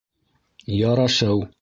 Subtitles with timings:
[0.89, 1.49] —Ярашыу!